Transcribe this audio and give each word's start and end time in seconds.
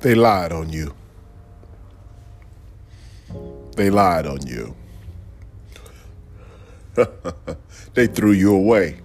They 0.00 0.14
lied 0.14 0.52
on 0.52 0.70
you. 0.70 0.94
They 3.74 3.90
lied 3.90 4.26
on 4.26 4.46
you. 4.46 4.76
they 7.94 8.06
threw 8.06 8.32
you 8.32 8.54
away. 8.54 9.00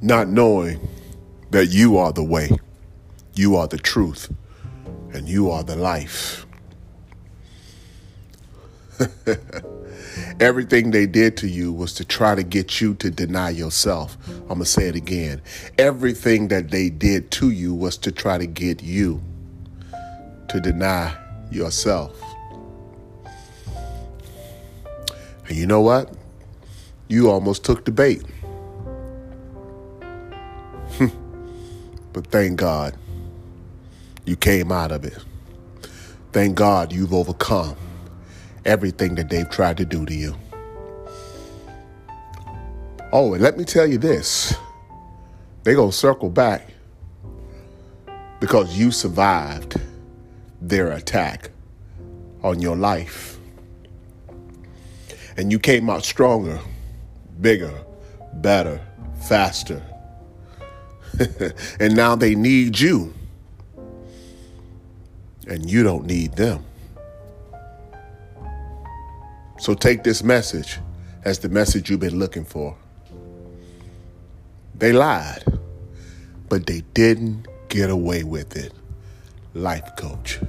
Not 0.00 0.28
knowing 0.28 0.88
that 1.50 1.66
you 1.66 1.98
are 1.98 2.12
the 2.12 2.22
way, 2.22 2.50
you 3.34 3.56
are 3.56 3.66
the 3.66 3.78
truth, 3.78 4.32
and 5.12 5.28
you 5.28 5.50
are 5.50 5.62
the 5.62 5.76
life. 5.76 6.46
Everything 10.40 10.90
they 10.90 11.06
did 11.06 11.36
to 11.38 11.48
you 11.48 11.72
was 11.72 11.92
to 11.94 12.04
try 12.04 12.34
to 12.34 12.42
get 12.42 12.80
you 12.80 12.94
to 12.96 13.10
deny 13.10 13.50
yourself. 13.50 14.18
I'm 14.28 14.46
going 14.48 14.58
to 14.60 14.66
say 14.66 14.88
it 14.88 14.96
again. 14.96 15.40
Everything 15.78 16.48
that 16.48 16.70
they 16.70 16.90
did 16.90 17.30
to 17.32 17.50
you 17.50 17.72
was 17.72 17.96
to 17.98 18.10
try 18.10 18.38
to 18.38 18.46
get 18.46 18.82
you 18.82 19.22
to 20.48 20.60
deny 20.60 21.16
yourself. 21.50 22.20
And 25.46 25.56
you 25.56 25.66
know 25.66 25.80
what? 25.80 26.12
You 27.08 27.30
almost 27.30 27.64
took 27.64 27.84
the 27.84 27.92
bait. 27.92 28.22
Hmm. 30.94 31.06
but 32.12 32.26
thank 32.28 32.56
God 32.56 32.96
you 34.24 34.36
came 34.36 34.72
out 34.72 34.90
of 34.90 35.04
it. 35.04 35.18
Thank 36.32 36.56
God 36.56 36.92
you've 36.92 37.14
overcome 37.14 37.76
everything 38.64 39.14
that 39.16 39.28
they've 39.28 39.48
tried 39.50 39.76
to 39.78 39.84
do 39.84 40.04
to 40.06 40.14
you. 40.14 40.34
Oh, 43.12 43.34
and 43.34 43.42
let 43.42 43.56
me 43.56 43.64
tell 43.64 43.86
you 43.86 43.98
this 43.98 44.54
they're 45.62 45.74
going 45.74 45.90
to 45.90 45.96
circle 45.96 46.28
back 46.28 46.68
because 48.40 48.76
you 48.76 48.90
survived 48.90 49.80
their 50.60 50.92
attack 50.92 51.50
on 52.42 52.60
your 52.60 52.76
life. 52.76 53.38
And 55.36 55.50
you 55.50 55.58
came 55.58 55.88
out 55.88 56.04
stronger, 56.04 56.60
bigger, 57.40 57.72
better, 58.34 58.80
faster. 59.22 59.82
and 61.80 61.96
now 61.96 62.14
they 62.14 62.34
need 62.34 62.78
you. 62.78 63.14
And 65.46 65.70
you 65.70 65.82
don't 65.82 66.06
need 66.06 66.36
them. 66.36 66.64
So 69.58 69.74
take 69.74 70.02
this 70.02 70.22
message 70.22 70.78
as 71.24 71.38
the 71.38 71.48
message 71.48 71.90
you've 71.90 72.00
been 72.00 72.18
looking 72.18 72.44
for. 72.44 72.76
They 74.74 74.92
lied, 74.92 75.44
but 76.48 76.66
they 76.66 76.82
didn't 76.94 77.46
get 77.68 77.90
away 77.90 78.24
with 78.24 78.56
it. 78.56 78.72
Life 79.54 79.96
coach. 79.96 80.40